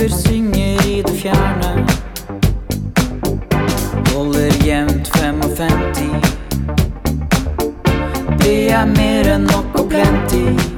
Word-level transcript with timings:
fugler 0.00 0.16
synger 0.16 0.86
i 0.86 1.02
det 1.02 1.16
fjerne. 1.22 1.86
Holder 4.14 4.66
jevnt 4.66 5.08
55. 5.16 5.66
Det 8.38 8.70
er 8.72 8.86
mer 8.86 9.34
enn 9.34 9.42
nok 9.42 9.80
og 9.80 9.88
plenty. 9.90 10.69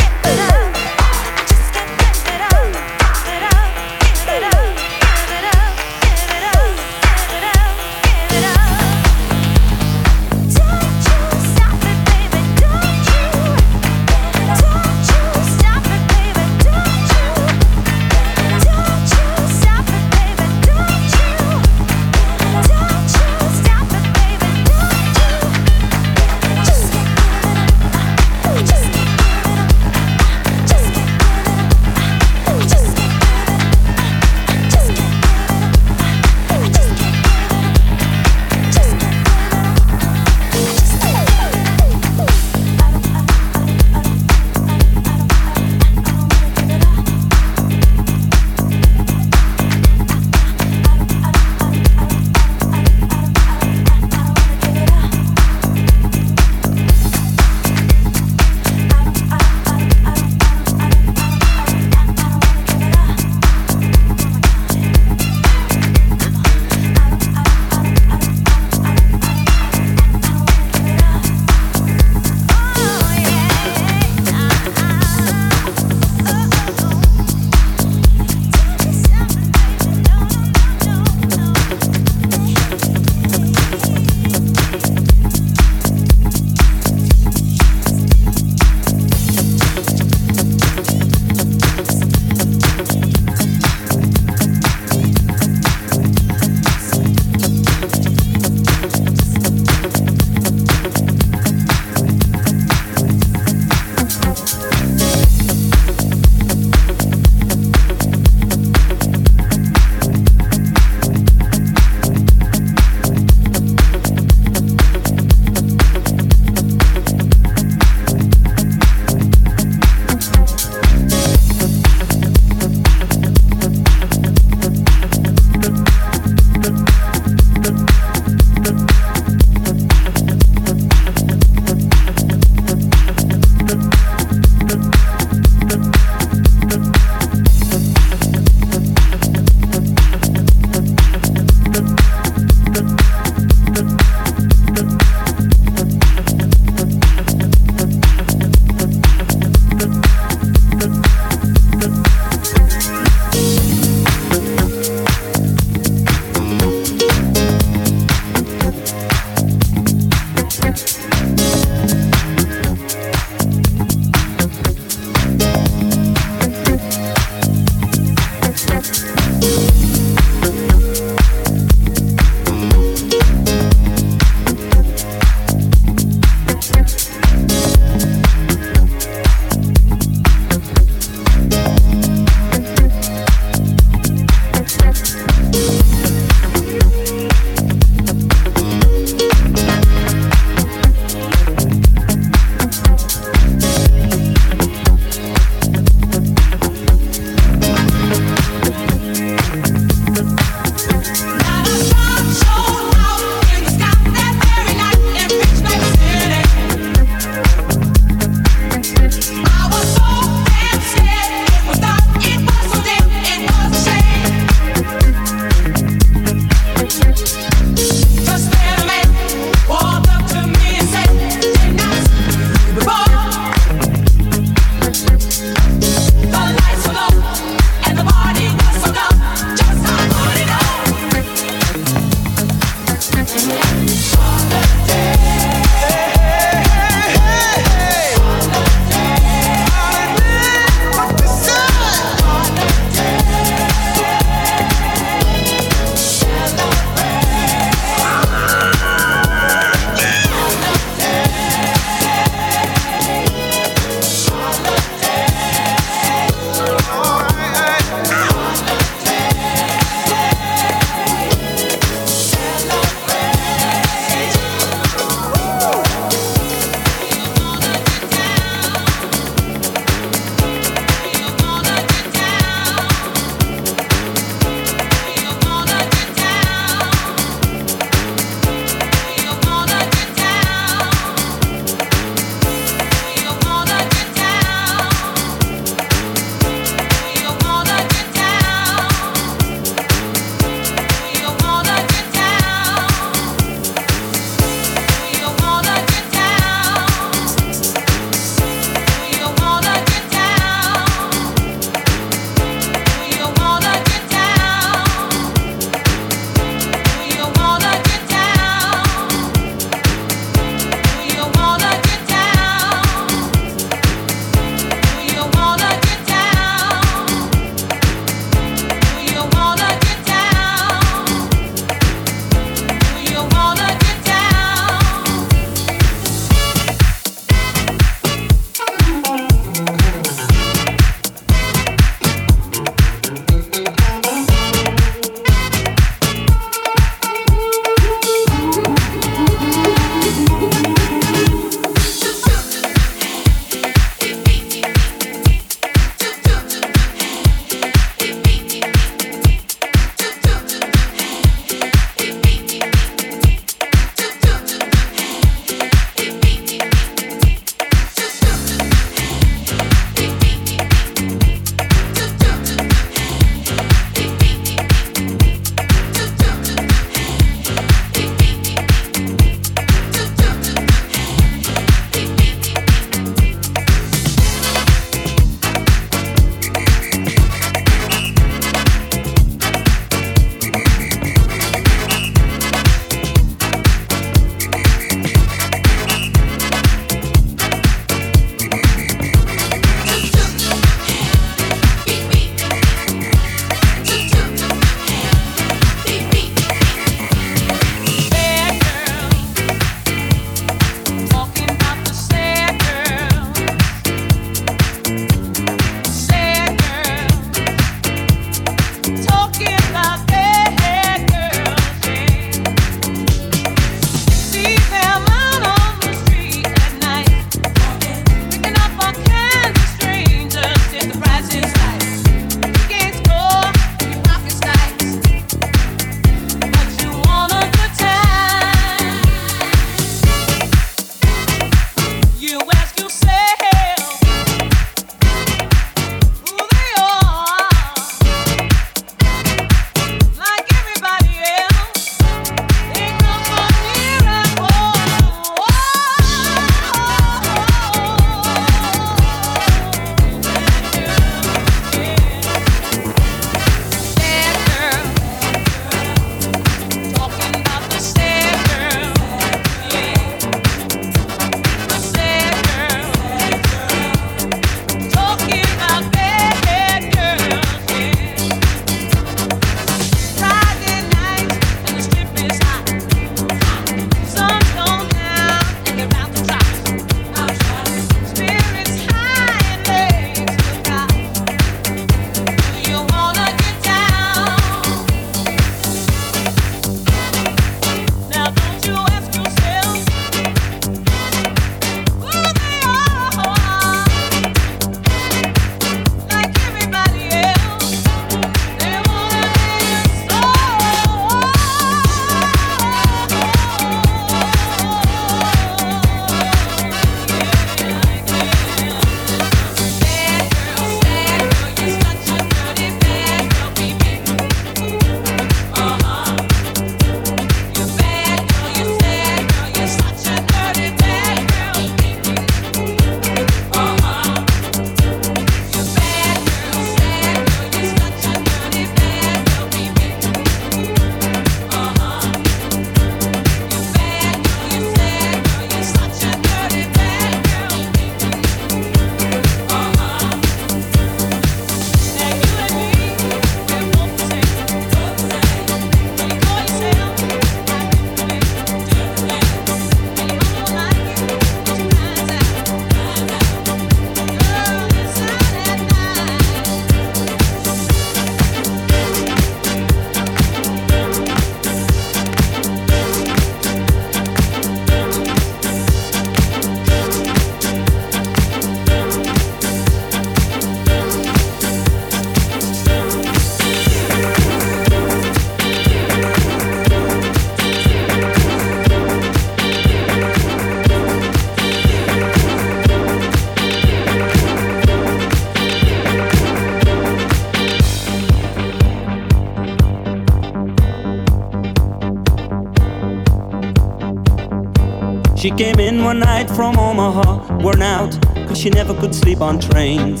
Came 595.42 595.58
in 595.58 595.82
one 595.82 595.98
night 595.98 596.30
from 596.30 596.56
Omaha, 596.56 597.38
worn 597.38 597.62
out, 597.62 597.90
cause 598.28 598.38
she 598.38 598.48
never 598.48 598.72
could 598.74 598.94
sleep 598.94 599.20
on 599.20 599.40
trains. 599.40 600.00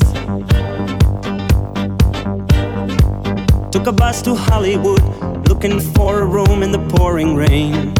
Took 3.72 3.88
a 3.88 3.92
bus 3.92 4.22
to 4.22 4.36
Hollywood, 4.36 5.02
looking 5.48 5.80
for 5.80 6.20
a 6.20 6.24
room 6.24 6.62
in 6.62 6.70
the 6.70 6.78
pouring 6.90 7.34
rain. 7.34 7.92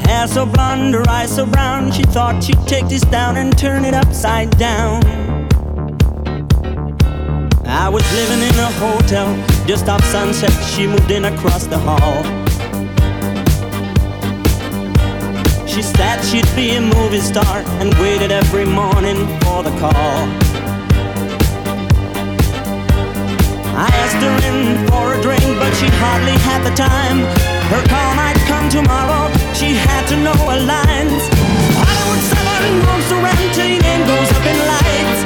Hair 0.00 0.26
so 0.28 0.44
blonde, 0.44 0.92
her 0.92 1.08
eyes 1.08 1.34
so 1.34 1.46
brown, 1.46 1.90
she 1.90 2.02
thought 2.02 2.44
she'd 2.44 2.60
take 2.66 2.86
this 2.88 3.04
down 3.04 3.38
and 3.38 3.56
turn 3.56 3.86
it 3.86 3.94
upside 3.94 4.50
down. 4.58 5.02
I 7.64 7.88
was 7.88 8.04
living 8.12 8.42
in 8.50 8.56
a 8.68 8.70
hotel 8.82 9.28
just 9.66 9.88
off 9.88 10.04
sunset, 10.04 10.52
she 10.74 10.86
moved 10.86 11.10
in 11.10 11.24
across 11.24 11.66
the 11.66 11.78
hall. 11.78 12.43
She 15.74 15.82
said 15.82 16.22
she'd 16.22 16.46
be 16.54 16.76
a 16.76 16.80
movie 16.80 17.18
star 17.18 17.58
and 17.82 17.92
waited 17.94 18.30
every 18.30 18.64
morning 18.64 19.26
for 19.42 19.64
the 19.66 19.74
call. 19.82 20.22
I 23.74 23.90
asked 23.90 24.22
her 24.22 24.36
in 24.46 24.86
for 24.86 25.18
a 25.18 25.20
drink, 25.20 25.42
but 25.58 25.74
she 25.74 25.88
hardly 25.98 26.38
had 26.46 26.62
the 26.62 26.70
time. 26.78 27.26
Her 27.74 27.82
call 27.90 28.14
might 28.14 28.38
come 28.46 28.68
tomorrow, 28.70 29.26
she 29.52 29.74
had 29.74 30.06
to 30.10 30.16
know 30.22 30.38
her 30.46 30.62
lines. 30.62 31.22
Hollywood 31.74 32.22
7 32.22 32.86
rooms 32.86 33.06
to 33.10 33.16
rent 33.18 33.54
till 33.58 33.66
your 33.66 33.82
name 33.82 34.06
goes 34.06 34.30
up 34.30 34.46
in 34.46 34.58
lights. 34.70 35.20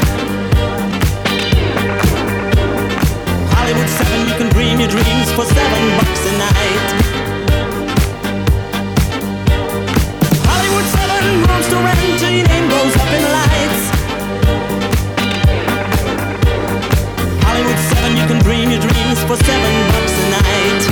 Hollywood 3.53 3.91
7, 4.01 4.29
you 4.29 4.35
can 4.41 4.49
dream 4.57 4.81
your 4.81 4.89
dreams 4.89 5.29
for 5.37 5.45
seven 5.45 5.99
bucks 5.99 6.07
for 19.28 19.36
seven 19.44 19.74
bucks 19.92 20.14
a 20.24 20.30
night. 20.40 20.82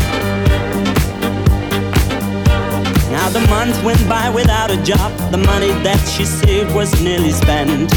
Now 3.10 3.30
the 3.30 3.40
month 3.48 3.82
went 3.82 4.06
by 4.10 4.28
without 4.28 4.70
a 4.70 4.76
job. 4.82 5.10
The 5.30 5.38
money 5.38 5.72
that 5.80 5.98
she 6.06 6.26
saved 6.26 6.74
was 6.74 6.92
nearly 7.00 7.32
spent. 7.32 7.88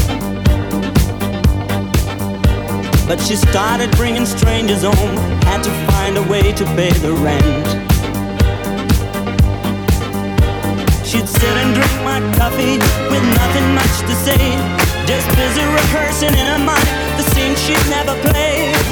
But 3.06 3.20
she 3.20 3.36
started 3.36 3.90
bringing 3.98 4.24
strangers 4.24 4.82
home, 4.82 5.16
had 5.44 5.62
to 5.62 5.72
find 5.92 6.16
a 6.16 6.22
way 6.22 6.52
to 6.52 6.64
pay 6.72 6.92
the 7.04 7.12
rent. 7.12 7.66
She'd 11.04 11.28
sit 11.28 11.54
and 11.62 11.74
drink 11.76 11.96
my 12.00 12.20
coffee 12.40 12.80
with 13.12 13.24
nothing 13.36 13.74
much 13.76 13.94
to 14.08 14.14
say. 14.24 14.40
Just 15.04 15.28
busy 15.36 15.64
rehearsing 15.68 16.32
in 16.32 16.46
her 16.46 16.64
mind 16.64 16.88
the 17.18 17.24
scene 17.34 17.54
she'd 17.56 17.90
never 17.90 18.14
play. 18.30 18.89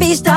Wanna 0.00 0.29